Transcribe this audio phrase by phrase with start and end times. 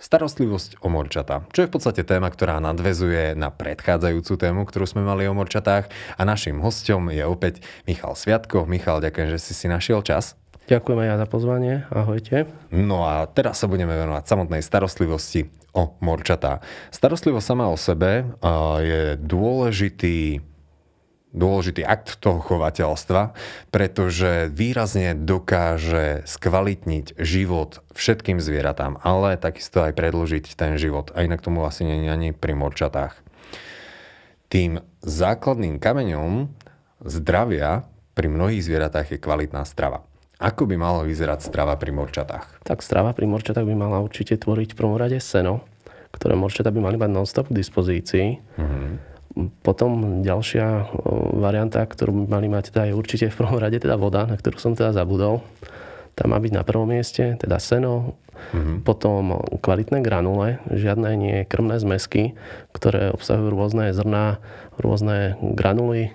[0.00, 5.04] Starostlivosť o morčata, čo je v podstate téma, ktorá nadvezuje na predchádzajúcu tému, ktorú sme
[5.04, 8.64] mali o morčatách a našim hostom je opäť Michal Sviatko.
[8.64, 10.40] Michal, ďakujem, že si si našiel čas.
[10.72, 11.74] Ďakujem aj ja za pozvanie.
[11.92, 12.48] Ahojte.
[12.72, 16.64] No a teraz sa budeme venovať samotnej starostlivosti o morčatá.
[16.88, 18.24] Starostlivosť sama o sebe
[18.80, 20.40] je dôležitý
[21.30, 23.34] dôležitý akt toho chovateľstva,
[23.70, 31.14] pretože výrazne dokáže skvalitniť život všetkým zvieratám, ale takisto aj predložiť ten život.
[31.14, 33.14] A inak tomu asi nie ani pri morčatách.
[34.50, 36.50] Tým základným kameňom
[37.06, 37.86] zdravia
[38.18, 40.02] pri mnohých zvieratách je kvalitná strava.
[40.40, 42.64] Ako by mala vyzerať strava pri morčatách?
[42.64, 45.62] Tak strava pri morčatách by mala určite tvoriť v prvom rade seno,
[46.10, 48.28] ktoré morčata by mali mať non-stop k dispozícii.
[48.58, 49.09] Mm-hmm
[49.62, 50.90] potom ďalšia
[51.38, 54.58] varianta, ktorú by mali mať, teda je určite v prvom rade teda voda, na ktorú
[54.58, 55.42] som teda zabudol.
[56.18, 58.18] Tam má byť na prvom mieste, teda seno,
[58.50, 58.82] mm-hmm.
[58.82, 62.34] potom kvalitné granule, žiadne nie krmné zmesky,
[62.74, 64.42] ktoré obsahujú rôzne zrná,
[64.76, 66.12] rôzne granuly,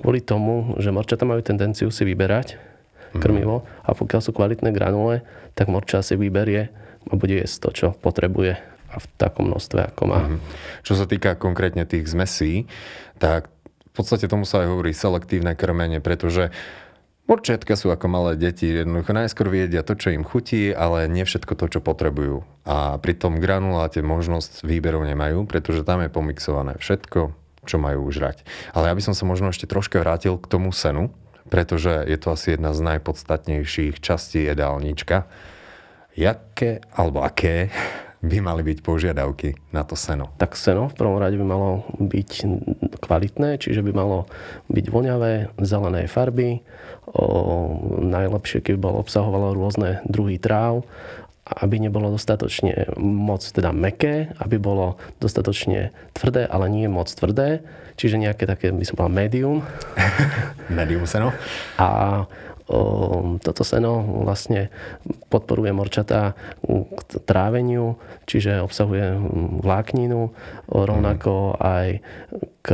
[0.00, 3.20] kvôli tomu, že morčata majú tendenciu si vyberať mm-hmm.
[3.20, 5.26] krmivo a pokiaľ sú kvalitné granule,
[5.58, 6.70] tak morča si vyberie
[7.10, 10.20] a bude jesť to, čo potrebuje a v takom množstve, ako má.
[10.28, 10.40] Mm-hmm.
[10.84, 12.68] Čo sa týka konkrétne tých zmesí,
[13.16, 13.48] tak
[13.92, 16.52] v podstate tomu sa aj hovorí selektívne krmenie, pretože
[17.30, 21.54] Morčetka sú ako malé deti, jednoducho najskôr viedia to, čo im chutí, ale nie všetko
[21.54, 22.42] to, čo potrebujú.
[22.66, 27.30] A pri tom granuláte možnosť výberov nemajú, pretože tam je pomixované všetko,
[27.62, 28.42] čo majú užrať.
[28.74, 31.14] Ale ja by som sa možno ešte troška vrátil k tomu senu,
[31.46, 35.30] pretože je to asi jedna z najpodstatnejších častí jedálnička.
[36.18, 37.70] Jaké, alebo aké
[38.22, 40.30] by mali byť požiadavky na to seno?
[40.38, 42.30] Tak seno v prvom rade by malo byť
[43.02, 44.30] kvalitné, čiže by malo
[44.70, 46.62] byť voňavé, zelené farby,
[47.10, 47.26] o,
[47.98, 50.86] najlepšie, keby bolo obsahovalo rôzne druhy tráv,
[51.42, 57.66] aby nebolo dostatočne moc teda meké, aby bolo dostatočne tvrdé, ale nie moc tvrdé,
[57.98, 59.58] čiže nejaké také, by som povedal, medium.
[60.70, 61.34] medium seno.
[61.82, 62.22] A
[63.38, 64.72] toto seno vlastne
[65.28, 66.32] podporuje morčatá
[66.64, 69.20] k tráveniu, čiže obsahuje
[69.60, 70.32] vlákninu,
[70.72, 72.00] rovnako aj
[72.62, 72.68] k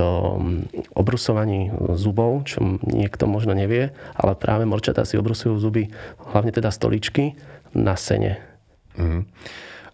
[0.95, 5.91] obrusovaní zubov, čo niekto možno nevie, ale práve morčatá si obrusujú zuby,
[6.31, 7.35] hlavne teda stoličky,
[7.77, 8.41] na sene.
[8.97, 9.29] Mm.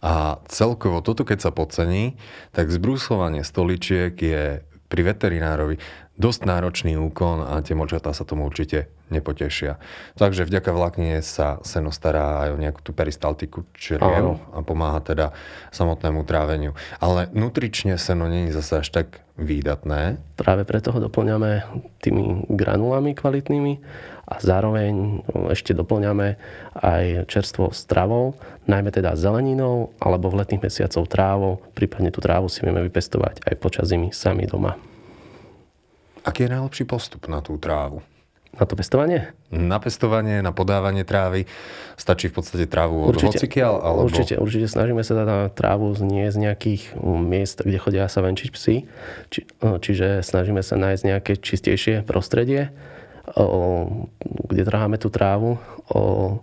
[0.05, 2.21] A celkovo toto, keď sa podcení,
[2.53, 4.61] tak zbrúsovanie stoličiek je
[4.93, 5.81] pri veterinárovi
[6.15, 9.83] dosť náročný úkon a tie močatá sa tomu určite nepotešia.
[10.15, 15.35] Takže vďaka vláknine sa seno stará aj o nejakú tú peristaltiku čriev a pomáha teda
[15.75, 16.73] samotnému tráveniu.
[17.03, 20.23] Ale nutrične seno není zase až tak výdatné.
[20.39, 21.67] Práve preto ho doplňame
[21.99, 23.83] tými granulami kvalitnými
[24.31, 25.21] a zároveň
[25.51, 26.39] ešte doplňame
[26.79, 28.39] aj čerstvou stravou,
[28.71, 33.55] najmä teda zeleninou alebo v letných mesiacov trávou, prípadne tú trávu si vieme vypestovať aj
[33.59, 34.94] počas zimy sami doma.
[36.25, 38.01] Aký je najlepší postup na tú trávu?
[38.55, 39.35] Na to pestovanie?
[39.51, 41.51] Na pestovanie, na podávanie trávy.
[41.99, 43.73] Stačí v podstate trávu od určite, hocikiaľ?
[43.83, 44.07] Alebo...
[44.07, 48.87] Určite, určite snažíme sa teda trávu nie z nejakých miest, kde chodia sa venčiť psi.
[49.35, 52.71] Či, čiže snažíme sa nájsť nejaké čistejšie prostredie,
[53.35, 55.59] o, kde trháme tú trávu.
[55.91, 56.39] O,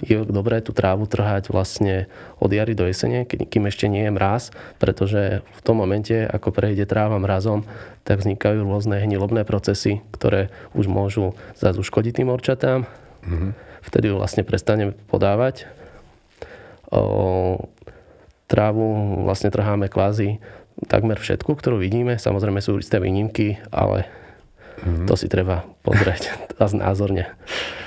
[0.00, 2.08] je dobré tú trávu trhať vlastne
[2.40, 6.88] od jary do jesene, kým ešte nie je mráz, pretože v tom momente, ako prejde
[6.88, 7.68] tráva mrazom,
[8.02, 12.88] tak vznikajú rôzne hnilobné procesy, ktoré už môžu zase uškodiť tým orčatám.
[13.22, 13.52] Mm-hmm.
[13.82, 15.66] Vtedy ju vlastne prestaneme podávať.
[16.90, 17.68] O,
[18.46, 20.38] trávu vlastne trháme kvázi
[20.90, 22.18] takmer všetku, ktorú vidíme.
[22.18, 24.08] Samozrejme sú isté výnimky, ale
[24.80, 25.06] Mm-hmm.
[25.06, 27.28] To si treba pozrieť a znázorne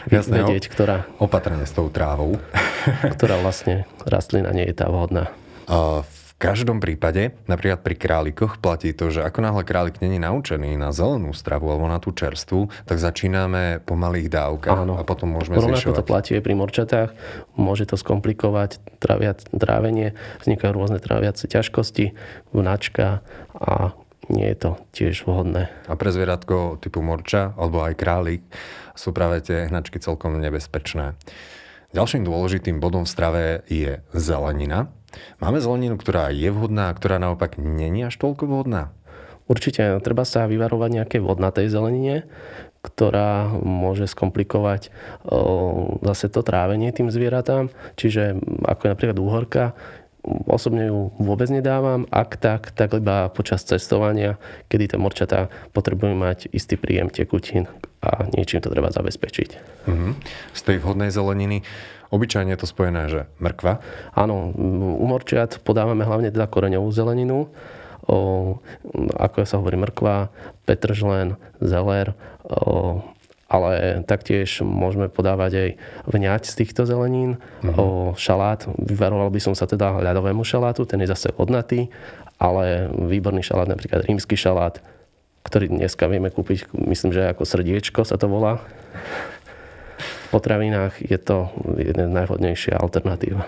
[0.08, 1.10] Jasné, vedieť, ktorá...
[1.18, 2.38] Opatrne s tou trávou.
[3.18, 5.34] ktorá vlastne rastlina nie je tá vhodná.
[5.66, 10.76] A v každom prípade, napríklad pri králikoch, platí to, že ako náhle králik není naučený
[10.76, 15.00] na zelenú stravu alebo na tú čerstvu, tak začíname po malých dávkach Áno.
[15.00, 17.10] a potom môžeme Rovnako to platí aj pri morčatách.
[17.56, 20.12] Môže to skomplikovať tráviac, trávenie,
[20.44, 22.12] vznikajú rôzne tráviace ťažkosti,
[22.52, 23.24] vnačka
[23.56, 23.96] a
[24.30, 25.70] nie je to tiež vhodné.
[25.90, 28.42] A pre zvieratko typu morča alebo aj králik
[28.98, 31.18] sú práve tie hnačky celkom nebezpečné.
[31.96, 34.92] Ďalším dôležitým bodom v strave je zelenina.
[35.40, 38.92] Máme zeleninu, ktorá je vhodná a ktorá naopak není až toľko vhodná?
[39.46, 42.26] Určite treba sa vyvarovať nejaké vodnatej zelenine,
[42.82, 44.90] ktorá môže skomplikovať
[45.26, 47.70] o, zase to trávenie tým zvieratám.
[47.98, 49.64] Čiže ako je napríklad úhorka,
[50.50, 56.50] osobne ju vôbec nedávam, ak tak, tak iba počas cestovania, kedy tie morčatá potrebujú mať
[56.50, 57.70] istý príjem tekutín
[58.02, 59.50] a niečím to treba zabezpečiť.
[59.86, 60.12] Mm-hmm.
[60.54, 61.62] Z tej vhodnej zeleniny
[62.14, 63.82] Obyčajne je to spojené, že mrkva?
[64.14, 64.54] Áno,
[65.02, 67.50] u morčiat podávame hlavne teda koreňovú zeleninu,
[68.06, 68.18] o,
[69.18, 70.30] ako sa hovorí mrkva,
[70.70, 72.14] petržlen, zeler,
[72.46, 73.02] o,
[73.46, 75.70] ale taktiež môžeme podávať aj
[76.10, 77.78] vňať z týchto zelenín, mm-hmm.
[77.78, 77.86] o
[78.18, 78.66] šalát.
[78.82, 81.94] Vyvaroval by som sa teda ľadovému šalátu, ten je zase odnatý,
[82.42, 84.82] ale výborný šalát, napríklad rímsky šalát,
[85.46, 88.58] ktorý dneska vieme kúpiť, myslím, že ako srdiečko sa to volá.
[90.26, 93.46] V potravinách je to jedna najvhodnejšia alternatíva.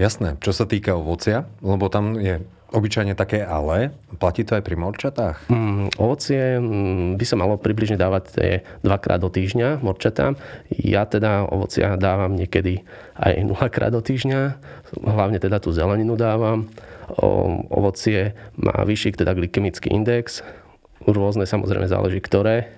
[0.00, 0.40] Jasné.
[0.40, 2.40] Čo sa týka ovocia, lebo tam je
[2.74, 3.94] obyčajne také ale.
[4.18, 5.36] Platí to aj pri morčatách?
[5.46, 8.34] Mm, ovocie mm, by sa malo približne dávať
[8.82, 10.34] dvakrát do týždňa morčatám.
[10.72, 12.82] Ja teda ovocia dávam niekedy
[13.14, 14.58] aj 0 krát do týždňa.
[15.02, 16.66] Hlavne teda tú zeleninu dávam.
[17.06, 20.42] O, ovocie má vyšší teda glykemický index.
[21.06, 22.74] Rôzne samozrejme záleží ktoré.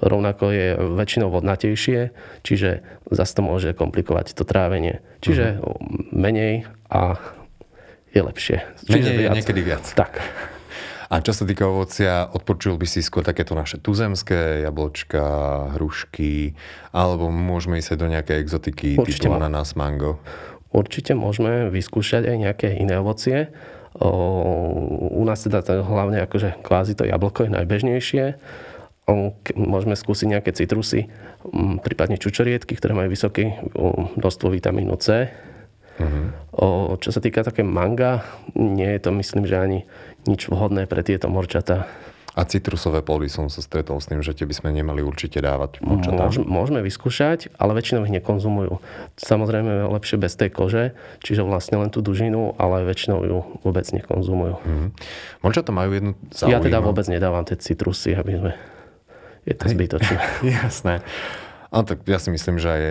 [0.00, 2.80] Rovnako je väčšinou vodnatejšie, čiže
[3.12, 5.04] zase to môže komplikovať to trávenie.
[5.20, 5.76] Čiže uh-huh.
[6.14, 7.20] menej a
[8.10, 8.56] je lepšie.
[8.86, 9.34] Čiže Menej viac.
[9.38, 9.84] niekedy viac.
[9.94, 10.18] Tak.
[11.10, 15.22] A čo sa týka ovocia, odpočul by si skôr takéto naše tuzemské jablčka,
[15.74, 16.54] hrušky,
[16.94, 20.22] alebo môžeme ísť aj do nejakej exotiky Určite typu ananás, mango?
[20.70, 23.50] Určite môžeme vyskúšať aj nejaké iné ovocie.
[23.98, 24.06] O,
[25.18, 28.24] u nás teda to, hlavne akože kvázi to jablko je najbežnejšie.
[29.10, 31.10] O, môžeme skúsiť nejaké citrusy,
[31.82, 33.58] prípadne čučoriedky, ktoré majú vysoké
[34.14, 35.26] množstvo vitamínu C
[35.98, 36.26] Uh-huh.
[36.54, 36.66] O,
[37.00, 38.22] čo sa týka také manga,
[38.54, 39.78] nie je to myslím, že ani
[40.28, 41.88] nič vhodné pre tieto morčata.
[42.30, 45.82] A citrusové plody som sa stretol s tým, že tie by sme nemali určite dávať
[45.82, 46.30] morčatá.
[46.30, 48.78] Môž, môžeme vyskúšať, ale väčšinou ich nekonzumujú.
[49.18, 50.84] Samozrejme lepšie bez tej kože,
[51.26, 54.54] čiže vlastne len tú dužinu, ale väčšinou ju vôbec nekonzumujú.
[54.62, 54.88] Uh-huh.
[55.42, 56.54] Morčatá majú jednu zaujímavú...
[56.54, 58.52] Ja teda vôbec nedávam tie citrusy, aby sme...
[59.42, 60.16] Je to zbytočné.
[60.62, 61.02] Jasné.
[61.74, 62.82] A tak ja si myslím, že aj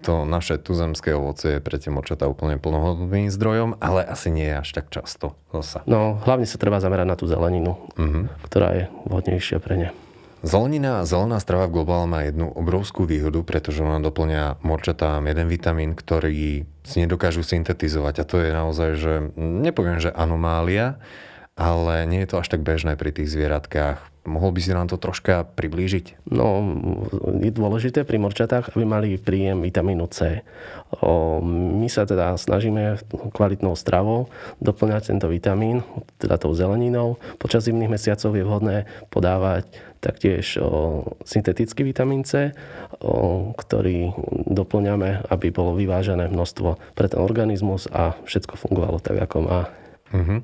[0.00, 4.56] to naše tuzemské ovocie je pre tie močatá úplne plnohodnotným zdrojom, ale asi nie je
[4.56, 5.84] až tak často zasa.
[5.84, 8.32] No, hlavne sa treba zamerať na tú zeleninu, uh-huh.
[8.48, 9.88] ktorá je vhodnejšia pre ne.
[10.40, 15.52] Zelenina a zelená strava v globále má jednu obrovskú výhodu, pretože ona doplňa morčatám jeden
[15.52, 18.24] vitamín, ktorý si nedokážu syntetizovať.
[18.24, 20.96] A to je naozaj, že nepoviem, že anomália,
[21.60, 24.00] ale nie je to až tak bežné pri tých zvieratkách.
[24.24, 26.28] Mohol by si nám to troška priblížiť?
[26.28, 26.60] No,
[27.40, 30.44] je dôležité pri morčatách, aby mali príjem vitamínu C.
[31.00, 31.40] O,
[31.80, 33.00] my sa teda snažíme
[33.32, 34.28] kvalitnou stravou
[34.60, 35.84] doplňať tento vitamín,
[36.20, 37.16] teda tou zeleninou.
[37.40, 38.76] Počas zimných mesiacov je vhodné
[39.08, 39.68] podávať
[40.04, 42.52] taktiež o, syntetický vitamín C,
[43.00, 44.12] o, ktorý
[44.52, 49.60] doplňame, aby bolo vyvážené množstvo pre ten organizmus a všetko fungovalo tak, ako má.
[50.10, 50.42] Uh-huh.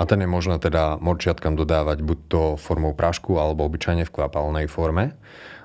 [0.00, 4.66] A ten je možné teda morčiatkam dodávať buď to formou prášku alebo obyčajne v kvapalnej
[4.72, 5.12] forme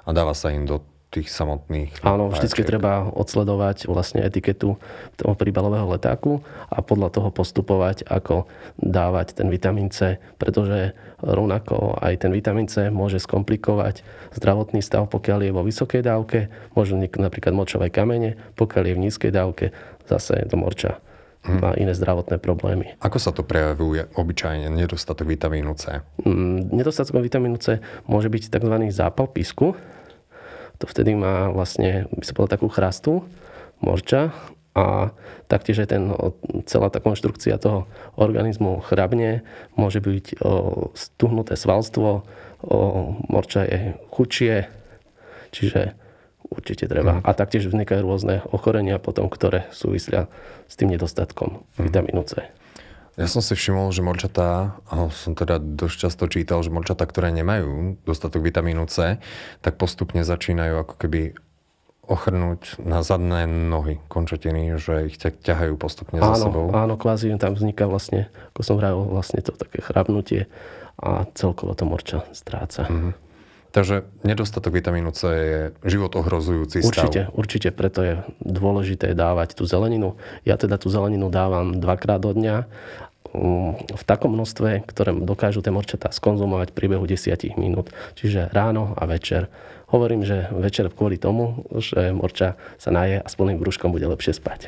[0.04, 2.04] a dáva sa im do tých samotných...
[2.04, 4.76] Áno, vždycky treba odsledovať vlastne etiketu
[5.16, 8.44] toho príbalového letáku a podľa toho postupovať, ako
[8.76, 14.04] dávať ten vitamín C, pretože rovnako aj ten vitamín C môže skomplikovať
[14.36, 19.32] zdravotný stav, pokiaľ je vo vysokej dávke, môžu napríklad močové kamene, pokiaľ je v nízkej
[19.32, 19.72] dávke,
[20.12, 21.00] zase do morča
[21.48, 21.60] hmm.
[21.64, 23.00] má iné zdravotné problémy.
[23.00, 26.04] Ako sa to prejavuje obyčajne, nedostatok vitamínu C?
[26.28, 28.76] Mm, nedostatok vitamínu C môže byť tzv.
[28.92, 29.80] zápal písku.
[30.78, 33.26] To vtedy má vlastne, by sa povedal, takú chrastu
[33.82, 34.30] morča
[34.78, 35.10] a
[35.50, 36.04] taktiež aj ten,
[36.70, 39.42] celá tá konštrukcia toho organizmu chrabne,
[39.74, 42.22] môže byť o, stuhnuté svalstvo,
[42.62, 42.78] o,
[43.26, 44.70] morča je chučie,
[45.50, 45.98] čiže
[46.50, 47.20] určite treba.
[47.20, 47.24] Mm.
[47.24, 50.32] A taktiež vznikajú rôzne ochorenia potom, ktoré súvisia
[50.68, 51.84] s tým nedostatkom mm.
[51.84, 52.48] vitamínu C.
[53.18, 57.34] Ja som si všimol, že morčatá, a som teda dosť často čítal, že morčatá, ktoré
[57.34, 59.18] nemajú dostatok vitamínu C,
[59.66, 61.34] tak postupne začínajú ako keby
[62.08, 66.72] ochrnúť na zadné nohy končatiny, že ich ťahajú postupne áno, za sebou.
[66.72, 70.48] Áno, kvázi tam vzniká vlastne, ako som vravil, vlastne to také chrabnutie
[71.02, 72.88] a celkovo to morča stráca.
[72.88, 73.27] Mm-hmm.
[73.72, 77.08] Takže nedostatok vitamínu C je život ohrozujúci stav.
[77.12, 80.16] Určite, určite, preto je dôležité dávať tú zeleninu.
[80.48, 82.64] Ja teda tú zeleninu dávam dvakrát do dňa
[83.36, 87.92] um, v takom množstve, ktoré dokážu tie morčatá skonzumovať v priebehu 10 minút.
[88.16, 89.52] Čiže ráno a večer.
[89.88, 94.36] Hovorím, že večer kvôli tomu, že morča sa naje a s plným brúškom bude lepšie
[94.36, 94.68] spať.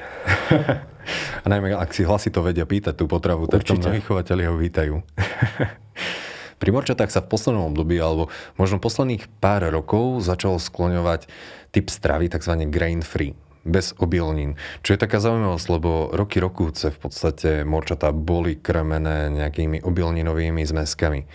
[1.44, 4.96] a najmä, ak si hlasito vedia pýtať tú potravu, tak to mnohí chovateľi ho vítajú.
[6.60, 8.28] Pri morčatách sa v poslednom období, alebo
[8.60, 11.32] možno posledných pár rokov začal skloňovať
[11.72, 12.68] typ stravy, tzv.
[12.68, 13.34] grain free
[13.68, 14.56] bez obilnín.
[14.84, 21.28] Čo je taká zaujímavosť, lebo roky rokúce v podstate morčatá boli krmené nejakými obilninovými zmeskami.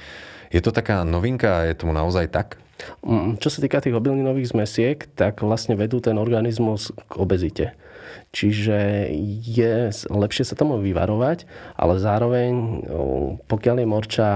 [0.49, 2.57] Je to taká novinka a je tomu naozaj tak?
[3.07, 7.67] Mm, čo sa týka tých obilninových zmesiek, tak vlastne vedú ten organizmus k obezite.
[8.35, 9.09] Čiže
[9.45, 11.47] je lepšie sa tomu vyvarovať,
[11.79, 12.51] ale zároveň,
[13.47, 14.29] pokiaľ je morča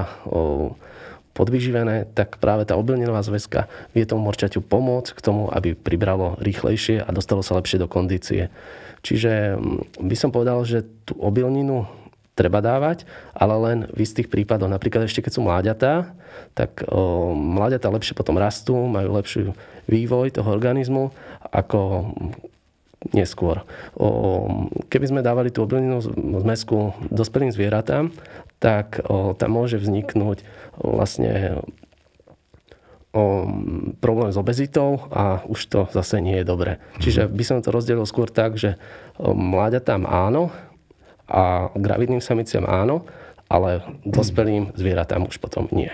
[1.38, 6.98] podvyživené, tak práve tá obilninová zväzka vie tomu morčaťu pomôcť k tomu, aby pribralo rýchlejšie
[6.98, 8.50] a dostalo sa lepšie do kondície.
[9.06, 9.54] Čiže
[10.02, 11.86] by som povedal, že tú obilninu
[12.34, 13.02] treba dávať,
[13.34, 14.70] ale len v istých prípadoch.
[14.70, 16.14] Napríklad ešte keď sú mláďatá,
[16.54, 19.50] tak o, mláďatá lepšie potom rastú, majú lepší
[19.90, 21.10] vývoj toho organizmu
[21.50, 22.10] ako
[23.14, 23.62] neskôr.
[23.94, 24.48] O,
[24.90, 26.02] keby sme dávali tú obilninu
[26.42, 28.10] zmesku dospelým zvieratám,
[28.58, 30.42] tak o, tam môže vzniknúť
[30.78, 31.62] vlastne
[33.14, 33.46] o,
[34.02, 36.82] problém s obezitou a už to zase nie je dobré.
[36.98, 38.74] Čiže by som to rozdelil skôr tak, že
[39.22, 40.50] mláďatám áno,
[41.28, 43.04] a gravidným samiciam áno,
[43.52, 45.92] ale dospelým zvieratám už potom nie.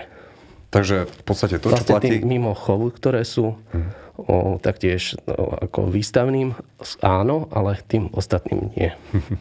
[0.75, 2.19] Takže v podstate to, vlastne čo platí...
[2.19, 4.19] mimo chovu, ktoré sú hmm.
[4.27, 6.51] o, taktiež o, ako výstavným
[6.99, 8.91] áno, ale tým ostatným nie.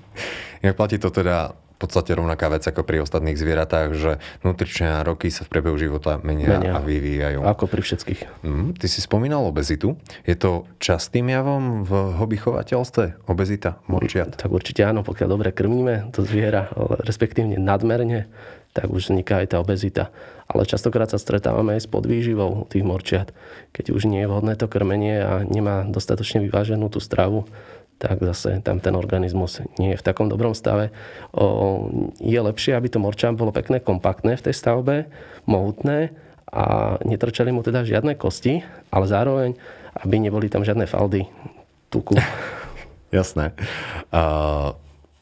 [0.65, 5.45] Jak platí to teda podstate rovnaká vec ako pri ostatných zvieratách, že nutričné roky sa
[5.45, 6.73] v priebehu života menia, menia.
[6.73, 7.45] a vyvíjajú.
[7.45, 8.41] Ako pri všetkých.
[8.41, 10.01] Mm, ty si spomínal obezitu.
[10.25, 13.29] Je to častým javom v hobby chovateľstve?
[13.29, 14.41] Obezita morčiat?
[14.41, 16.73] Tak určite áno, pokiaľ dobre krmíme to zviera,
[17.05, 18.33] respektívne nadmerne,
[18.75, 20.11] tak už vzniká aj tá obezita.
[20.51, 23.31] Ale častokrát sa stretávame aj s podvýživou tých morčiat.
[23.71, 27.47] Keď už nie je vhodné to krmenie a nemá dostatočne vyváženú tú stravu,
[28.03, 30.91] tak zase tam ten organizmus nie je v takom dobrom stave.
[31.31, 31.89] O,
[32.19, 35.07] je lepšie, aby to morča bolo pekné, kompaktné v tej stavbe,
[35.47, 36.11] mohutné
[36.51, 39.55] a netrčali mu teda žiadne kosti, ale zároveň,
[40.03, 41.31] aby neboli tam žiadne faldy
[41.89, 42.19] tuku.
[43.15, 43.55] Jasné.
[44.11, 44.75] Uh,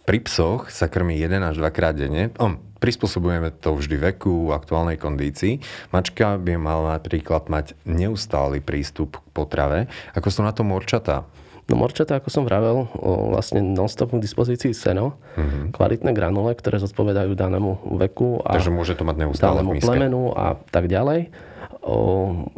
[0.09, 2.33] pri psoch sa krmí 1 až 2 krát denne.
[2.41, 5.63] Um, prispôsobujeme to vždy veku, aktuálnej kondícii.
[5.95, 9.87] Mačka by mala napríklad mať neustály prístup k potrave.
[10.19, 11.23] Ako sú na to morčatá?
[11.71, 12.91] No morčata, ako som vravel,
[13.31, 15.79] vlastne non-stop k dispozícii seno, mm-hmm.
[15.79, 20.59] kvalitné granule, ktoré zodpovedajú danému veku a Takže môže to mať neustále danému plemenu a
[20.75, 21.31] tak ďalej.
[21.87, 22.51] O,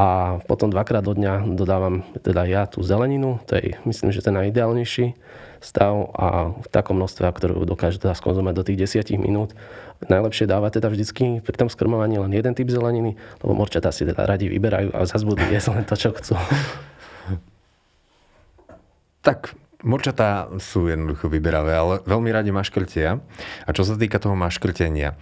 [0.00, 4.32] a potom dvakrát do dňa dodávam teda ja tú zeleninu, to je myslím, že ten
[4.32, 5.12] najideálnejší
[5.60, 9.52] stav a v takom množstve, ktorú dokáže teda skonzumovať do tých 10 minút.
[10.00, 14.24] Najlepšie dáva teda vždycky pri tom skrmovaní len jeden typ zeleniny, lebo morčatá si teda
[14.24, 16.34] radi vyberajú a zase budú jesť len to, čo chcú.
[19.20, 19.52] Tak,
[19.84, 23.20] morčatá sú jednoducho vyberavé, ale veľmi radi maškrtia.
[23.68, 25.12] A čo sa týka toho maškrtenia,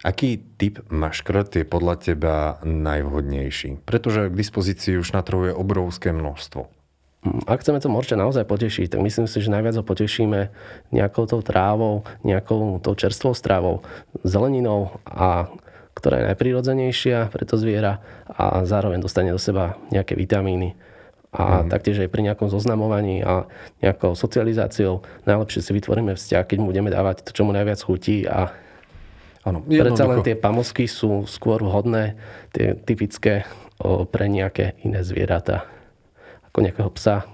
[0.00, 3.84] aký typ maškrt je podľa teba najvhodnejší?
[3.84, 6.68] Pretože k dispozícii už na trhu je obrovské množstvo.
[7.44, 10.48] Ak chceme to morča naozaj potešiť, tak myslím si, že najviac ho potešíme
[10.88, 13.84] nejakou tou trávou, nejakou tou čerstvou stravou,
[14.24, 15.52] zeleninou a
[15.92, 20.72] ktorá je najprirodzenejšia pre to zviera a zároveň dostane do seba nejaké vitamíny
[21.30, 21.68] a mm.
[21.68, 23.44] taktiež aj pri nejakom zoznamovaní a
[23.84, 28.24] nejakou socializáciou najlepšie si vytvoríme vzťah, keď mu budeme dávať to, čo mu najviac chutí
[28.24, 28.48] a
[29.40, 32.20] Áno, predsa len tie pamosky sú skôr vhodné,
[32.52, 33.48] tie typické
[33.80, 35.64] o, pre nejaké iné zvieratá,
[36.52, 37.24] ako nejakého psa.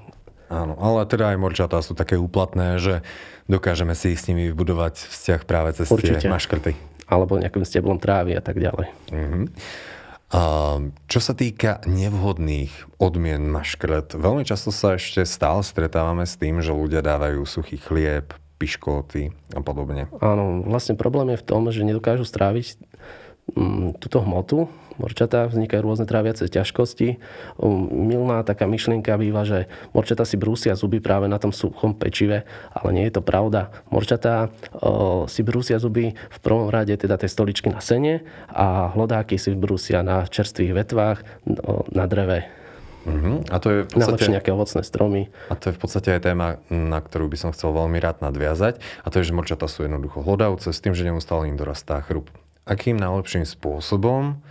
[0.46, 3.02] Áno, ale teda aj morčatá sú také úplatné, že
[3.50, 6.22] dokážeme si s nimi vybudovať vzťah práve cez Určite.
[6.22, 6.72] tie maškrty.
[7.10, 8.86] Alebo nejakým steblom trávy a tak ďalej.
[9.10, 9.44] Mm-hmm.
[11.06, 16.58] Čo sa týka nevhodných odmien na škret, veľmi často sa ešte stále stretávame s tým,
[16.62, 20.08] že ľudia dávajú suchý chlieb, piškóty a podobne.
[20.18, 22.80] Áno, vlastne problém je v tom, že nedokážu stráviť
[23.52, 27.20] mm, túto hmotu, morčatá, vznikajú rôzne tráviace ťažkosti.
[27.60, 32.48] Um, milná taká myšlienka býva, že morčatá si brúsia zuby práve na tom suchom pečive,
[32.72, 33.68] ale nie je to pravda.
[33.92, 34.48] Morčatá
[35.28, 40.00] si brúsia zuby v prvom rade teda tej stoličky na sene a hlodáky si brúsia
[40.00, 41.18] na čerstvých vetvách
[41.92, 42.55] na dreve.
[43.06, 43.46] Uh-huh.
[43.54, 44.34] A to je v podstate...
[44.34, 45.30] nejaké ovocné stromy.
[45.46, 48.82] A to je v podstate aj téma, na ktorú by som chcel veľmi rád nadviazať.
[48.82, 52.34] A to je, že morčatá sú jednoducho hlodavce s tým, že neustále im dorastá chrup.
[52.66, 54.42] Akým najlepším spôsobom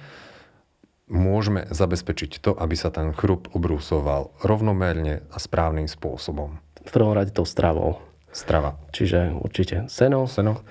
[1.12, 6.64] môžeme zabezpečiť to, aby sa ten chrup obrúsoval rovnomerne a správnym spôsobom?
[6.88, 8.00] V prvom rade tou stravou.
[8.32, 8.80] Strava.
[8.96, 10.32] Čiže určite seno.
[10.32, 10.64] Seno.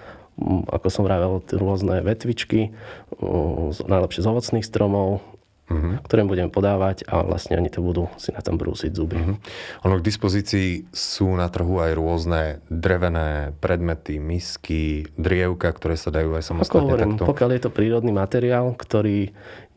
[0.72, 2.74] Ako som vravel, rôzne vetvičky,
[3.86, 5.22] najlepšie z ovocných stromov
[5.70, 6.00] uh-huh.
[6.04, 9.16] ktoré budeme podávať a vlastne oni to budú si na tom brúsiť zuby.
[9.16, 9.36] Uh-huh.
[9.88, 16.36] Ono k dispozícii sú na trhu aj rôzne drevené predmety, misky, drievka, ktoré sa dajú
[16.36, 17.28] aj samostatne Ako hovorím, takto.
[17.28, 19.32] pokiaľ je to prírodný materiál, ktorý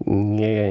[0.08, 0.67] nie je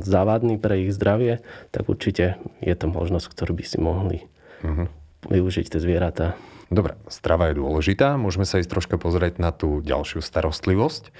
[0.00, 1.44] závadný pre ich zdravie,
[1.74, 4.18] tak určite je to možnosť, ktorú by si mohli
[4.62, 4.86] uh-huh.
[5.28, 6.38] využiť tie zvieratá.
[6.72, 8.16] Dobre, strava je dôležitá.
[8.16, 11.12] Môžeme sa ísť troška pozrieť na tú ďalšiu starostlivosť.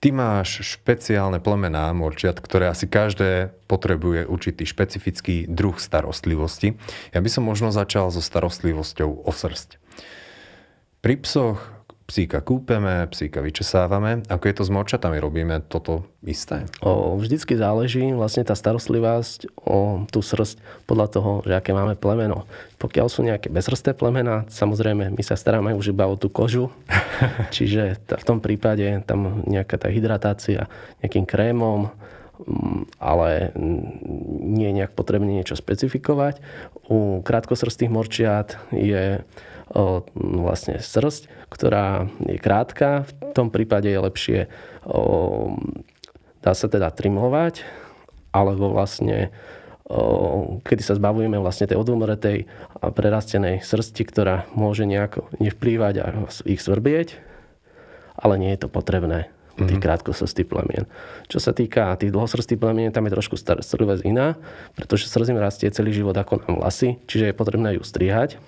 [0.00, 6.80] Ty máš špeciálne plemená morčiat, ktoré asi každé potrebuje určitý špecifický druh starostlivosti.
[7.12, 9.76] Ja by som možno začal so starostlivosťou o srst.
[11.04, 11.60] Pri psoch
[12.10, 14.26] psíka kúpeme, psíka vyčesávame.
[14.26, 15.22] Ako je to s morčatami?
[15.22, 16.66] Robíme toto isté?
[16.82, 20.58] O, vždycky záleží vlastne tá starostlivosť o tú srst
[20.90, 22.50] podľa toho, že aké máme plemeno.
[22.82, 26.74] Pokiaľ sú nejaké bezrsté plemena, samozrejme my sa staráme už iba o tú kožu.
[27.54, 30.66] Čiže v tom prípade tam nejaká tá hydratácia
[31.06, 31.94] nejakým krémom,
[32.42, 33.54] mm, ale
[34.50, 36.42] nie je nejak potrebné niečo specifikovať.
[36.90, 39.22] U krátkosrstých morčiat je
[39.70, 43.06] o, vlastne srst, ktorá je krátka.
[43.06, 44.40] V tom prípade je lepšie,
[44.86, 45.54] o,
[46.42, 47.62] dá sa teda trimovať,
[48.34, 49.30] alebo vlastne
[49.86, 52.50] o, kedy sa zbavujeme vlastne tej odumretej
[52.82, 56.06] a prerastenej srsti, ktorá môže nejako nevplývať a
[56.46, 57.18] ich svrbieť,
[58.18, 59.82] ale nie je to potrebné u tých mm-hmm.
[59.82, 60.88] krátkosrstých plemien.
[61.28, 64.40] Čo sa týka tých dlhosrstých plemien, tam je trošku starostlivosť iná,
[64.72, 68.40] pretože im rastie celý život ako nám vlasy, čiže je potrebné ju strihať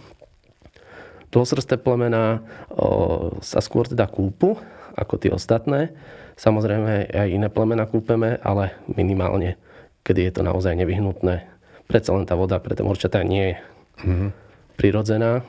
[1.33, 4.61] Dlhosrsté plemená o, sa skôr teda kúpu
[4.93, 5.97] ako tie ostatné.
[6.37, 9.57] Samozrejme aj iné plemená kúpeme, ale minimálne,
[10.05, 11.49] kedy je to naozaj nevyhnutné.
[11.89, 13.57] Predsa len tá voda pre tie morčatá nie je
[14.05, 14.31] mm-hmm.
[14.77, 15.41] prirodzená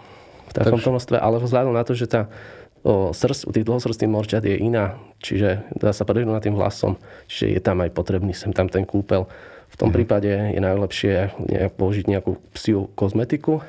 [0.47, 2.31] v takomto množstve, ale vzhľadom na to, že tá
[2.87, 6.95] o, srst u tých dlhosrstých morčat je iná, čiže dá sa prehnúť tým hlasom,
[7.27, 9.27] čiže je tam aj potrebný sem tam ten kúpel.
[9.67, 9.95] V tom mm-hmm.
[9.99, 11.13] prípade je najlepšie
[11.75, 13.59] použiť nejakú psiu kozmetiku,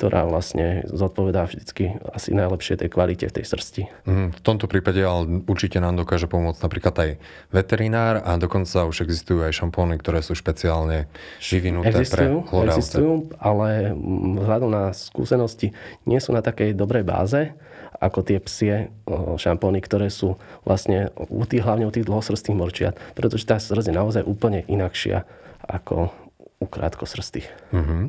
[0.00, 3.82] ktorá vlastne zodpovedá vždycky asi najlepšie tej kvalite v tej srsti.
[4.08, 7.10] Mm, v tomto prípade ale určite nám dokáže pomôcť napríklad aj
[7.52, 11.04] veterinár a dokonca už existujú aj šampóny, ktoré sú špeciálne
[11.44, 12.80] vyvinuté existujú, pre hľadavce.
[12.80, 13.92] Existujú, ale
[14.40, 15.76] vzhľadom na skúsenosti
[16.08, 17.52] nie sú na takej dobrej báze,
[18.00, 18.88] ako tie psie
[19.36, 23.94] šampóny, ktoré sú vlastne u tých, hlavne u tých dlhosrstých morčiat, pretože tá srst je
[23.94, 25.28] naozaj úplne inakšia
[25.68, 26.08] ako
[26.56, 27.52] u krátkosrstých.
[27.76, 28.02] Mm-hmm.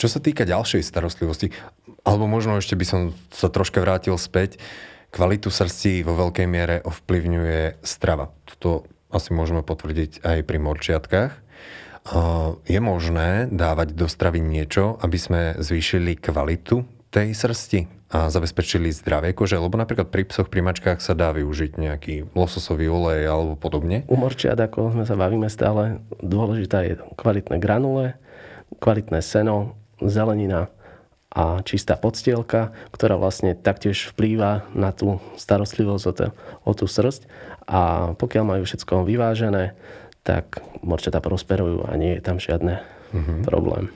[0.00, 1.54] Čo sa týka ďalšej starostlivosti,
[2.02, 3.00] alebo možno ešte by som
[3.30, 4.58] sa troška vrátil späť,
[5.12, 8.32] kvalitu srsti vo veľkej miere ovplyvňuje strava.
[8.48, 11.32] Toto asi môžeme potvrdiť aj pri morčiatkách.
[12.66, 19.36] Je možné dávať do stravy niečo, aby sme zvýšili kvalitu tej srsti a zabezpečili zdravie
[19.36, 19.60] kože?
[19.60, 24.08] Lebo napríklad pri psoch, pri mačkách sa dá využiť nejaký lososový olej alebo podobne.
[24.08, 28.16] U morčiat, ako sme sa bavíme stále, dôležitá je kvalitné granule,
[28.80, 29.76] kvalitné seno,
[30.06, 30.70] zelenina
[31.32, 36.26] a čistá podstielka, ktorá vlastne taktiež vplýva na tú starostlivosť o, to,
[36.68, 37.24] o tú srst.
[37.64, 39.72] A pokiaľ majú všetko vyvážené,
[40.22, 42.84] tak morčatá prosperujú a nie je tam žiadne
[43.16, 43.38] mm-hmm.
[43.48, 43.88] problém.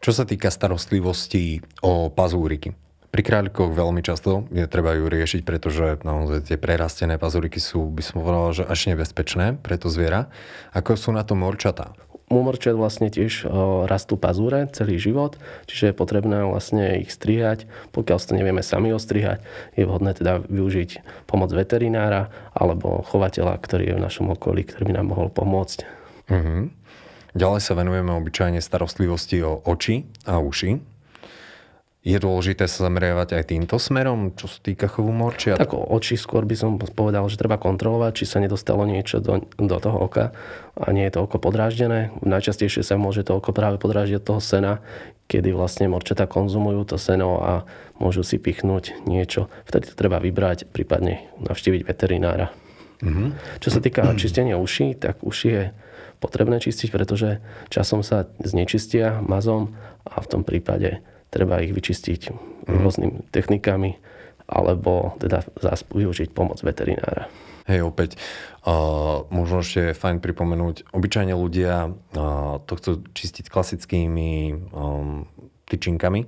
[0.00, 2.76] Čo sa týka starostlivosti o pazúriky,
[3.10, 8.02] pri kráľikoch veľmi často je treba ju riešiť, pretože naozaj tie prerastené pazúriky sú, by
[8.06, 10.30] som povedal, že až nebezpečné pre to zviera.
[10.70, 11.90] Ako sú na to morčatá?
[12.30, 13.50] U morčiat vlastne tiež
[13.90, 15.34] rastú pazúre celý život,
[15.66, 17.66] čiže je potrebné vlastne ich strihať.
[17.90, 19.42] Pokiaľ to nevieme sami ostrihať,
[19.74, 24.94] je vhodné teda využiť pomoc veterinára alebo chovateľa, ktorý je v našom okolí, ktorý by
[25.02, 25.78] nám mohol pomôcť.
[26.30, 26.70] Uh-huh.
[27.34, 30.78] Ďalej sa venujeme obyčajne starostlivosti o oči a uši.
[32.00, 35.60] Je dôležité sa zameriavať aj týmto smerom, čo sa týka chovu morčia?
[35.60, 39.76] Tak oči skôr by som povedal, že treba kontrolovať, či sa nedostalo niečo do, do
[39.76, 40.32] toho oka
[40.80, 42.08] a nie je to oko podráždené.
[42.24, 44.80] Najčastejšie sa môže to oko práve podráždiť od toho sena,
[45.28, 47.52] kedy vlastne morčata konzumujú to seno a
[48.00, 49.52] môžu si pichnúť niečo.
[49.68, 52.48] Vtedy to treba vybrať, prípadne navštíviť veterinára.
[53.04, 53.60] Mm-hmm.
[53.60, 55.64] Čo sa týka čistenia uší, tak uši je
[56.16, 59.76] potrebné čistiť, pretože časom sa znečistia mazom
[60.08, 62.78] a v tom prípade treba ich vyčistiť mm.
[62.82, 63.96] rôznymi technikami
[64.50, 67.30] alebo teda zás využiť pomoc veterinára.
[67.70, 68.18] Hej, opäť,
[68.66, 75.30] uh, možno ešte je fajn pripomenúť, obyčajne ľudia uh, to chcú čistiť klasickými um,
[75.70, 76.26] tyčinkami,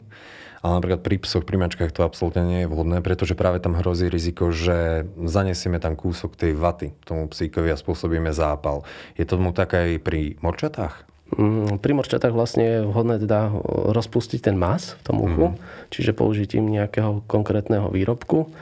[0.62, 4.06] ale napríklad pri psoch, pri mačkách to absolútne nie je vhodné, pretože práve tam hrozí
[4.06, 8.86] riziko, že zanesieme tam kúsok tej vaty tomu psíkovi a spôsobíme zápal.
[9.18, 11.11] Je tomu tak aj pri morčatách?
[11.32, 13.48] Mm, pri morčatách vlastne je vhodné teda
[13.96, 15.88] rozpustiť ten mas v tom uchu, mm.
[15.88, 18.52] čiže použitím nejakého konkrétneho výrobku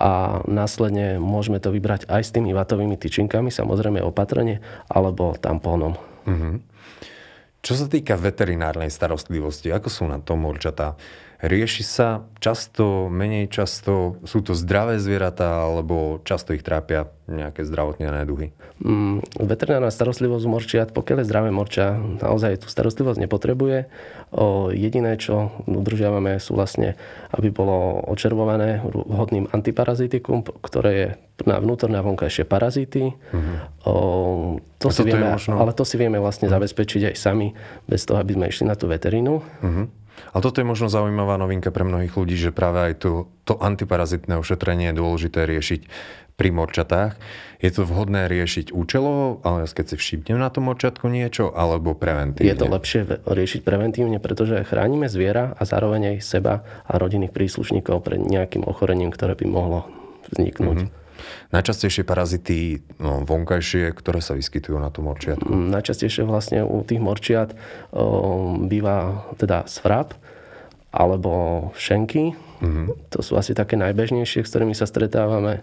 [0.00, 5.98] a následne môžeme to vybrať aj s tými vatovými tyčinkami, samozrejme opatrne, alebo tampónom.
[6.24, 6.54] Mm-hmm.
[7.60, 10.96] Čo sa týka veterinárnej starostlivosti, ako sú na tom morčatá?
[11.40, 18.12] Rieši sa často, menej často, sú to zdravé zvieratá alebo často ich trápia nejaké zdravotné
[18.12, 18.52] neduhy?
[18.84, 23.88] Mm, veterinárna starostlivosť morčiat, pokiaľ je zdravé morča, naozaj tú starostlivosť nepotrebuje.
[24.36, 27.00] O, jediné, čo udržiavame, sú vlastne,
[27.32, 31.08] aby bolo očervované vhodným antiparazitikum, ktoré je
[31.48, 33.16] na vnútorné a vonkajšie parazity.
[33.16, 33.56] Mm-hmm.
[33.88, 35.56] O, to si vieme, možno...
[35.56, 36.56] Ale to si vieme vlastne mm-hmm.
[36.60, 37.52] zabezpečiť aj sami,
[37.88, 39.40] bez toho, aby sme išli na tú veterínu.
[39.40, 39.86] Mm-hmm.
[40.30, 43.10] A toto je možno zaujímavá novinka pre mnohých ľudí, že práve aj to,
[43.48, 45.80] to antiparazitné ošetrenie je dôležité riešiť
[46.40, 47.20] pri morčatách.
[47.60, 52.48] Je to vhodné riešiť účelovo, ale keď si všimnem na tom morčatku niečo, alebo preventívne?
[52.48, 58.00] Je to lepšie riešiť preventívne, pretože chránime zviera a zároveň aj seba a rodinných príslušníkov
[58.00, 59.84] pred nejakým ochorením, ktoré by mohlo
[60.32, 60.88] vzniknúť.
[60.88, 60.99] Mm-hmm.
[61.50, 65.50] Najčastejšie parazity no, vonkajšie, ktoré sa vyskytujú na tom morčiatku?
[65.50, 67.54] Mm, najčastejšie vlastne u tých morčiat
[67.90, 70.14] o, býva teda svrap
[70.90, 72.34] alebo šenky.
[72.60, 73.14] Mm-hmm.
[73.14, 75.62] To sú asi také najbežnejšie, s ktorými sa stretávame.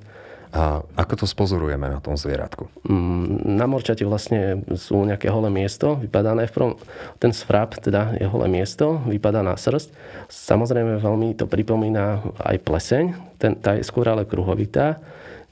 [0.56, 2.72] A ako to spozorujeme na tom zvieratku?
[2.88, 6.74] Mm, na morčate vlastne sú nejaké holé miesto, vypadané v prvom,
[7.20, 9.92] ten svrap, teda je holé miesto, vypadá na srst.
[10.32, 15.04] Samozrejme veľmi to pripomína aj pleseň, ten, tá je skôr ale kruhovitá.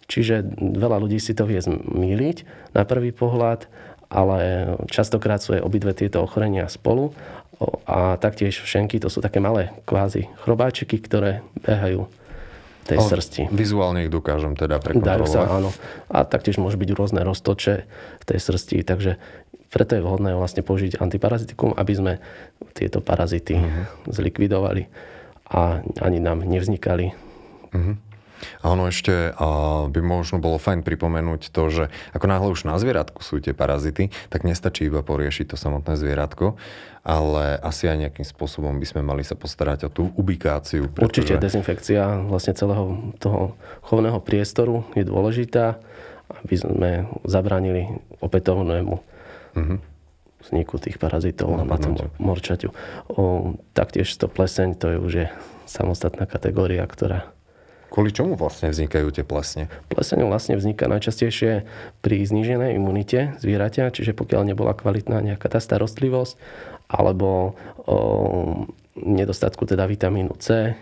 [0.05, 2.37] Čiže veľa ľudí si to vie zmýliť
[2.77, 3.65] na prvý pohľad,
[4.05, 7.11] ale častokrát sú aj obidve tieto ochorenia spolu.
[7.87, 12.05] A taktiež všenky, to sú také malé kvázi chrobáčiky, ktoré behajú
[12.85, 13.49] tej o, srsti.
[13.49, 15.25] Vizuálne ich dokážem teda prekontrolovať.
[15.25, 15.73] Dajú sa, áno.
[16.11, 17.75] A taktiež môže byť rôzne roztoče
[18.21, 19.17] v tej srsti, takže
[19.73, 22.13] preto je vhodné vlastne použiť antiparazitikum, aby sme
[22.77, 23.89] tieto parazity uh-huh.
[24.07, 24.87] zlikvidovali
[25.51, 27.11] a ani nám nevznikali.
[27.75, 27.99] Uh-huh.
[28.63, 29.33] A ono ešte
[29.89, 34.11] by možno bolo fajn pripomenúť to, že ako náhle už na zvieratku sú tie parazity,
[34.31, 36.59] tak nestačí iba poriešiť to samotné zvieratko,
[37.05, 40.89] ale asi aj nejakým spôsobom by sme mali sa postarať o tú ubikáciu.
[40.89, 41.05] Pretože...
[41.05, 43.53] Určite dezinfekcia vlastne celého toho
[43.85, 45.77] chovného priestoru je dôležitá,
[46.41, 46.89] aby sme
[47.23, 48.95] zabránili opätovnému
[49.53, 49.79] uh-huh
[50.45, 52.69] vzniku tých parazitov na tom morčaťu.
[53.09, 55.27] O, taktiež to pleseň, to je už je
[55.65, 57.25] samostatná kategória, ktorá
[57.95, 59.71] Kvôli čomu vlastne vznikajú tie plesne?
[59.87, 61.63] Pleseň vlastne vzniká najčastejšie
[62.03, 66.35] pri zníženej imunite zvieratia, čiže pokiaľ nebola kvalitná nejaká tá starostlivosť,
[66.91, 67.55] alebo
[67.87, 67.97] o
[68.99, 70.75] nedostatku teda vitamínu C.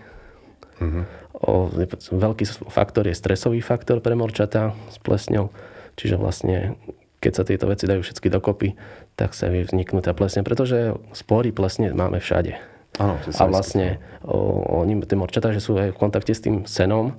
[0.82, 1.06] Uh-huh.
[1.38, 1.70] O,
[2.18, 5.54] veľký faktor je stresový faktor pre morčata s plesňou,
[5.94, 6.82] čiže vlastne
[7.22, 8.74] keď sa tieto veci dajú všetky dokopy,
[9.14, 12.73] tak sa vie vzniknúť tá plesne, pretože spory plesne máme všade.
[13.02, 17.18] Áno, a vlastne o, oni, tie morčatá, že sú aj v kontakte s tým senom,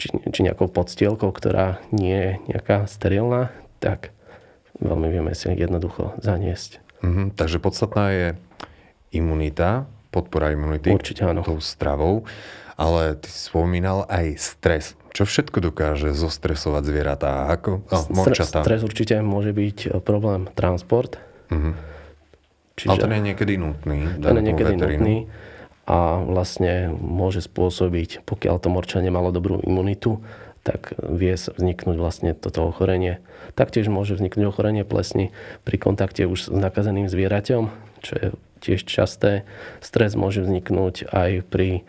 [0.00, 4.16] či, či nejakou podstielkou, ktorá nie je nejaká sterilná, tak
[4.80, 6.80] veľmi vieme si jednoducho zaniesť.
[7.04, 8.26] Mm-hmm, takže podstatná je
[9.12, 11.44] imunita, podpora imunity Určite áno.
[11.44, 12.24] tou stravou,
[12.80, 14.96] ale ty si spomínal aj stres.
[15.12, 17.52] Čo všetko dokáže zostresovať zvieratá?
[17.52, 17.84] Ako?
[17.92, 18.64] Oh, morčatá.
[18.64, 21.20] Stres určite môže byť problém transport.
[21.52, 21.92] Mm-hmm
[22.76, 23.98] Čiže, Ale ten je niekedy nutný.
[24.18, 25.00] Ten je niekedy veterínu.
[25.00, 25.16] nutný
[25.82, 30.22] a vlastne môže spôsobiť, pokiaľ to morča nemalo dobrú imunitu,
[30.62, 33.18] tak vie vzniknúť vlastne toto ochorenie.
[33.58, 35.34] Taktiež môže vzniknúť ochorenie plesny
[35.66, 37.62] pri kontakte už s nakazeným zvieraťom,
[37.98, 38.26] čo je
[38.62, 39.42] tiež časté.
[39.82, 41.82] Stres môže vzniknúť aj pri,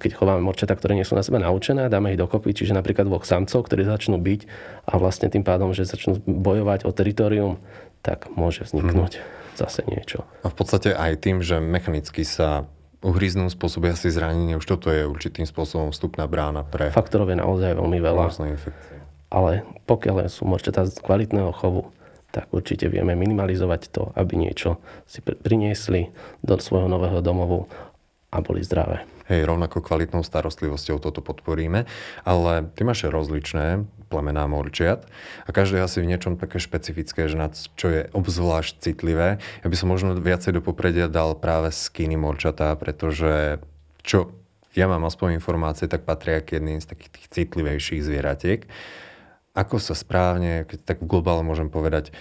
[0.00, 3.28] keď chováme morčata, ktoré nie sú na sebe naučené, dáme ich dokopy, čiže napríklad dvoch
[3.28, 4.40] samcov, ktorí začnú byť
[4.88, 7.60] a vlastne tým pádom, že začnú bojovať o teritorium,
[8.00, 9.20] tak môže vzniknúť.
[9.20, 10.22] Hmm zase niečo.
[10.46, 12.70] A v podstate aj tým, že mechanicky sa
[13.02, 16.90] uhryznú, spôsobia si zranenie, už toto je určitým spôsobom vstupná brána pre...
[16.90, 18.24] Faktorov je naozaj veľmi veľa.
[19.28, 21.90] Ale pokiaľ sú morčatá z kvalitného chovu,
[22.32, 26.12] tak určite vieme minimalizovať to, aby niečo si priniesli
[26.44, 27.68] do svojho nového domovu
[28.28, 29.08] a boli zdravé.
[29.28, 31.84] Hej, rovnako kvalitnou starostlivosťou toto podporíme,
[32.24, 35.04] ale ty máš rozličné plemená morčiat
[35.44, 39.38] a každé asi v niečom také špecifické, že na čo je obzvlášť citlivé.
[39.62, 43.60] Ja by som možno viacej do popredia dal práve skiny morčatá, pretože
[44.02, 44.32] čo
[44.72, 48.60] ja mám aspoň informácie, tak patria k jedným z takých tých citlivejších zvieratiek.
[49.52, 52.14] Ako sa správne, keď tak globálne môžem povedať,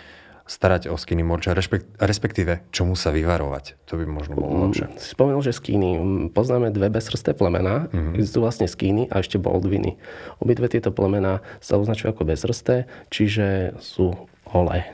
[0.48, 1.52] starať o skiny morča,
[2.00, 3.76] respektíve čomu sa vyvarovať.
[3.92, 4.86] To by možno bolo mm, lepšie.
[4.98, 5.90] Spomenul, že skiny.
[6.32, 7.92] Poznáme dve bezrsté plemená.
[7.92, 8.16] Mm-hmm.
[8.16, 10.00] Existujú vlastne skiny a ešte boldviny.
[10.40, 14.16] Obidve tieto plemená sa označujú ako bezrsté, čiže sú
[14.48, 14.88] holé.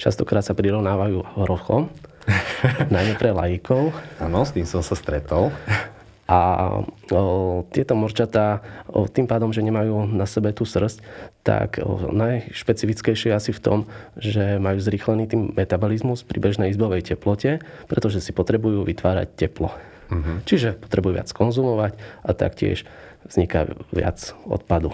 [0.00, 1.92] Častokrát sa prirovnávajú horochom,
[2.94, 3.92] najmä pre lajkov.
[4.18, 5.52] Áno, s tým som sa stretol.
[6.26, 6.38] A
[7.14, 8.58] o, tieto morčatá
[8.90, 10.98] o, tým pádom, že nemajú na sebe tú srst,
[11.46, 13.78] tak o, najšpecifickejšie asi v tom,
[14.18, 19.70] že majú zrýchlený tým metabolizmus pri bežnej izbovej teplote, pretože si potrebujú vytvárať teplo.
[20.10, 20.42] Uh-huh.
[20.42, 21.94] Čiže potrebujú viac konzumovať
[22.26, 22.82] a taktiež
[23.30, 24.90] vzniká viac odpadu.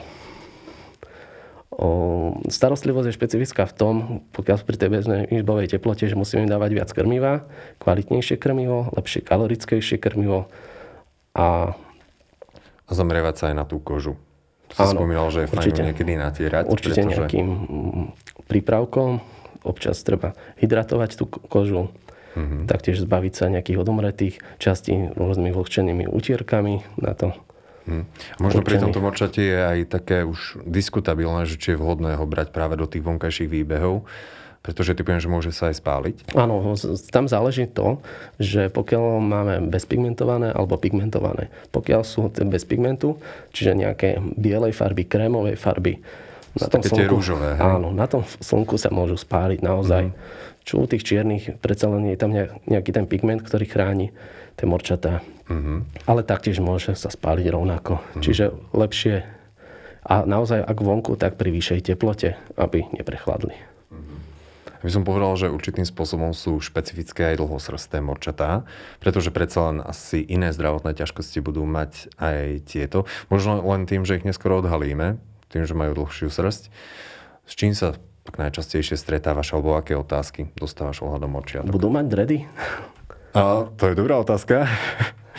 [1.72, 3.94] O, starostlivosť je špecifická v tom,
[4.36, 7.48] pokiaľ pri tej bežnej izbovej teplote, že musíme dávať viac krmiva,
[7.80, 10.52] kvalitnejšie krmivo, lepšie kalorickejšie krmivo
[11.42, 11.48] a...
[12.86, 14.14] A zameriavať sa aj na tú kožu.
[14.70, 16.64] To si spomínal, že je určite, fajn niekedy natierať.
[16.68, 17.12] Určite pretože...
[17.18, 18.06] nejakým mm,
[18.48, 19.20] prípravkom.
[19.62, 21.92] Občas treba hydratovať tú kožu.
[22.32, 22.64] Mm-hmm.
[22.64, 27.36] Taktiež zbaviť sa nejakých odomretých častí rôznymi vlhčenými utierkami na to
[27.82, 28.06] Hmm.
[28.38, 32.22] A možno pri tomto morčate je aj také už diskutabilné, že či je vhodné ho
[32.22, 34.06] brať práve do tých vonkajších výbehov,
[34.62, 36.16] pretože ty poviem, že môže sa aj spáliť.
[36.38, 36.62] Áno,
[37.10, 37.98] tam záleží to,
[38.38, 41.50] že pokiaľ máme bezpigmentované alebo pigmentované.
[41.74, 43.18] Pokiaľ sú bez pigmentu,
[43.50, 45.98] čiže nejaké bielej farby, krémovej farby,
[46.52, 47.64] na tom slnku, tie rúžové, hej?
[47.64, 50.12] Áno, na tom slnku sa môžu spáliť naozaj.
[50.12, 50.16] Mm.
[50.62, 52.30] Čo u tých čiernych, predsa len je tam
[52.68, 54.12] nejaký ten pigment, ktorý chráni
[54.60, 55.24] tie morčatá.
[55.48, 56.06] Mm-hmm.
[56.06, 57.98] Ale taktiež môže sa spáliť rovnako.
[57.98, 58.22] Mm-hmm.
[58.22, 58.44] Čiže
[58.76, 59.14] lepšie
[60.02, 63.54] a naozaj ak vonku, tak pri vyššej teplote, aby neprechladli.
[64.82, 68.66] Ja by som povedal, že určitým spôsobom sú špecifické aj dlhosrsté morčatá,
[68.98, 73.06] pretože predsa len asi iné zdravotné ťažkosti budú mať aj tieto.
[73.30, 75.22] Možno len tým, že ich neskoro odhalíme,
[75.54, 76.74] tým, že majú dlhšiu srst.
[77.46, 77.94] S čím sa
[78.26, 81.70] tak najčastejšie stretávaš, alebo aké otázky dostávaš ohľadom morčiatok?
[81.70, 82.36] Budú mať dredy?
[83.38, 84.66] A, to je dobrá otázka.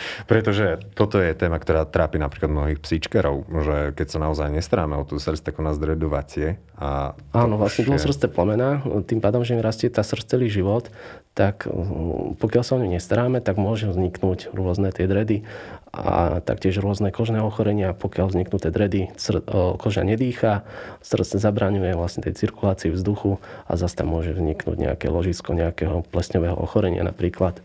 [0.30, 5.04] Pretože toto je téma, ktorá trápi napríklad mnohých psíčkerov, že keď sa naozaj nestaráme o
[5.06, 6.58] tú srst, tak u nás dredovacie.
[6.74, 8.02] A Áno, vlastne je...
[8.02, 10.90] srsté plemená, tým pádom, že im rastie tá srst celý život,
[11.34, 15.46] tak mm, pokiaľ sa o ňu nestaráme, tak môže vzniknúť rôzne tie dredy
[15.94, 17.94] a taktiež rôzne kožné ochorenia.
[17.94, 19.46] Pokiaľ vzniknú tie dredy, sr-
[19.78, 20.66] koža nedýcha,
[21.02, 23.38] srdce zabraňuje vlastne tej cirkulácii vzduchu
[23.70, 27.62] a zase tam môže vzniknúť nejaké ložisko nejakého plesňového ochorenia napríklad.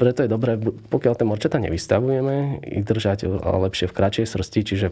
[0.00, 0.56] Preto je dobré,
[0.88, 4.86] pokiaľ tie morčata nevystavujeme, ich držať lepšie v kratšej srsti, čiže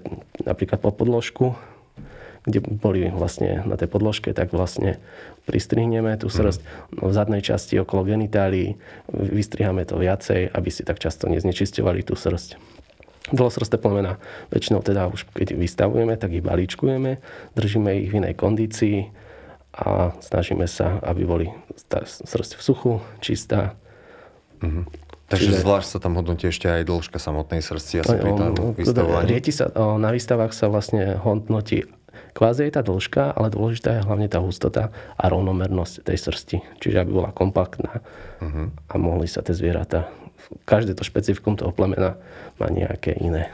[0.44, 1.56] napríklad po podložku,
[2.44, 5.00] kde boli vlastne na tej podložke, tak vlastne
[5.48, 7.08] pristrihneme tú srst mm.
[7.08, 8.76] v zadnej časti okolo genitálií,
[9.08, 12.60] vystrihame to viacej, aby si tak často neznečisťovali tú srst.
[13.32, 14.20] Dlhosrsté plemena
[14.52, 17.16] väčšinou teda už keď vystavujeme, tak ich balíčkujeme,
[17.56, 19.08] držíme ich v inej kondícii
[19.72, 21.46] a snažíme sa, aby boli
[22.04, 22.92] srst v suchu,
[23.24, 23.72] čistá,
[24.60, 24.84] Mm-hmm.
[25.28, 25.60] Takže Čiže...
[25.60, 29.28] zvlášť sa tam hodnotí ešte aj dĺžka samotnej srdci asi pri tom vystavovaní.
[29.28, 31.84] Rieti sa, o, na výstavách sa vlastne hodnotí
[32.38, 36.56] kvázi je tá dĺžka, ale dôležitá je hlavne tá hustota a rovnomernosť tej srsti.
[36.78, 37.98] Čiže aby bola kompaktná
[38.38, 38.70] uh-huh.
[38.70, 40.06] a mohli sa tie zvieratá,
[40.62, 42.14] každé to špecifikum toho plemena
[42.62, 43.50] má nejaké iné.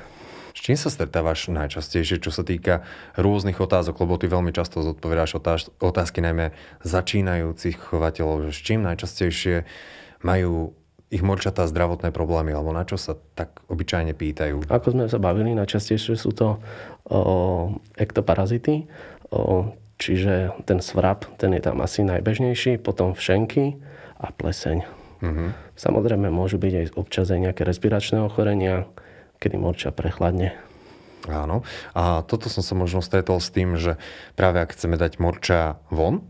[0.54, 2.86] S čím sa stretávaš najčastejšie, čo sa týka
[3.18, 5.34] rôznych otázok, lebo ty veľmi často zodpovedáš
[5.82, 6.54] otázky najmä
[6.86, 9.66] začínajúcich chovateľov, že s čím najčastejšie
[10.22, 10.76] majú
[11.14, 14.66] ich morčatá zdravotné problémy, alebo na čo sa tak obyčajne pýtajú?
[14.66, 16.58] Ako sme sa bavili, najčastejšie sú to
[17.06, 18.90] o, ektoparazity,
[19.30, 19.70] o,
[20.02, 23.78] čiže ten svrap, ten je tam asi najbežnejší, potom všenky
[24.18, 24.82] a pleseň.
[25.22, 25.48] Mm-hmm.
[25.78, 28.90] Samozrejme môžu byť aj občas aj nejaké respiračné ochorenia,
[29.38, 30.58] kedy morča prechladne.
[31.30, 31.64] Áno.
[31.96, 33.96] A toto som sa možno stretol s tým, že
[34.36, 36.26] práve ak chceme dať morča von,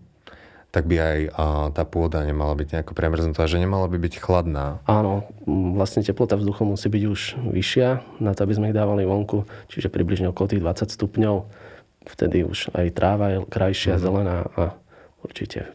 [0.74, 4.82] tak by aj a, tá pôda nemala byť nejako premrznutá, že nemala by byť chladná.
[4.90, 5.22] Áno,
[5.78, 9.87] vlastne teplota vzduchu musí byť už vyššia na to, aby sme ich dávali vonku, čiže
[9.87, 11.37] približne okolo tých 20 stupňov.
[12.10, 14.04] Vtedy už aj tráva je krajšia, mm-hmm.
[14.04, 14.74] zelená a
[15.22, 15.70] určite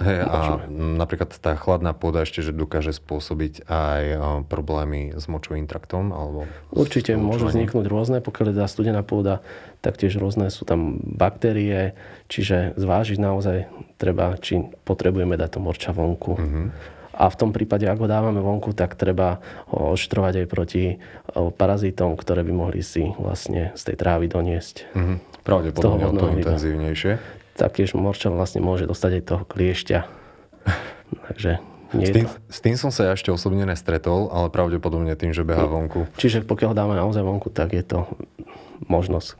[0.00, 4.02] Hej, a napríklad tá chladná pôda ešte, že dokáže spôsobiť aj
[4.48, 6.08] problémy s močovým traktom?
[6.16, 9.44] Alebo Určite môžu vzniknúť rôzne, pokiaľ je studená pôda,
[9.84, 11.92] taktiež rôzne sú tam baktérie,
[12.32, 13.68] čiže zvážiť naozaj
[14.00, 16.32] treba, či potrebujeme dať to morča vonku.
[16.32, 16.66] Mm-hmm.
[17.20, 20.96] A v tom prípade, ak ho dávame vonku, tak treba ho oštrovať aj proti
[21.36, 24.96] parazitom, ktoré by mohli si vlastne z tej trávy doniesť.
[24.96, 25.44] Mm-hmm.
[25.44, 29.98] Pravdepodobne o to intenzívnejšie taktiež morča vlastne môže dostať aj toho kliešťa.
[31.30, 32.32] Takže nie s, tým, to...
[32.46, 36.06] s tým som sa ja ešte osobne nestretol, ale pravdepodobne tým, že beha vonku.
[36.14, 38.06] Čiže pokiaľ dáme naozaj vonku, tak je to
[38.86, 39.34] možnosť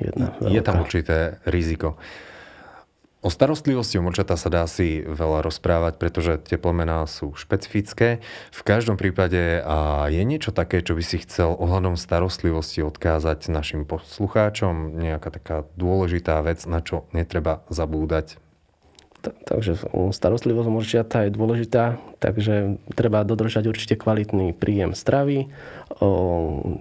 [0.00, 0.32] jedna.
[0.40, 0.64] Je veľká.
[0.64, 2.00] tam určité riziko.
[3.22, 8.18] O starostlivosti o močata sa dá si veľa rozprávať, pretože tie plemená sú špecifické.
[8.50, 13.86] V každom prípade a je niečo také, čo by si chcel ohľadom starostlivosti odkázať našim
[13.86, 18.42] poslucháčom, nejaká taká dôležitá vec, na čo netreba zabúdať.
[19.22, 19.78] takže
[20.10, 25.46] starostlivosť morčiata je dôležitá, takže treba dodržať určite kvalitný príjem stravy,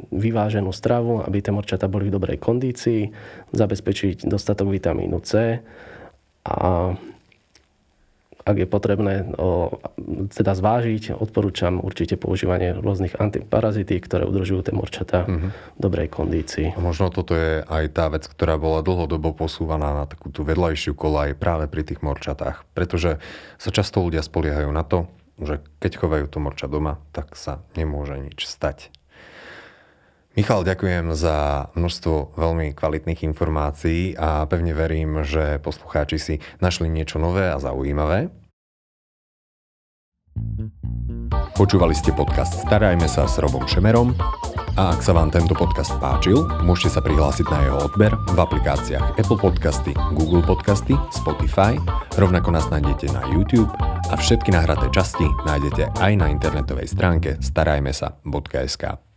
[0.09, 3.13] vyváženú stravu, aby tie morčata boli v dobrej kondícii,
[3.53, 5.61] zabezpečiť dostatok vitamínu C
[6.45, 6.95] a
[8.41, 9.77] ak je potrebné o,
[10.33, 15.51] teda zvážiť, odporúčam určite používanie rôznych antiparazití, ktoré udržujú tie morčatá mm-hmm.
[15.77, 16.67] v dobrej kondícii.
[16.73, 20.97] A možno toto je aj tá vec, ktorá bola dlhodobo posúvaná na takú tú vedľajšiu
[20.97, 22.65] kolaj práve pri tých morčatách.
[22.73, 23.21] Pretože
[23.61, 25.05] sa často ľudia spoliehajú na to,
[25.41, 28.93] že keď chovajú to morča doma, tak sa nemôže nič stať.
[30.31, 37.19] Michal, ďakujem za množstvo veľmi kvalitných informácií a pevne verím, že poslucháči si našli niečo
[37.19, 38.31] nové a zaujímavé.
[41.51, 44.15] Počúvali ste podcast Starajme sa s Robom Šemerom
[44.79, 49.19] a ak sa vám tento podcast páčil, môžete sa prihlásiť na jeho odber v aplikáciách
[49.19, 51.75] Apple Podcasty, Google Podcasty, Spotify,
[52.15, 53.69] rovnako nás nájdete na YouTube
[54.07, 59.10] a všetky nahraté časti nájdete aj na internetovej stránke starajmesa.sk.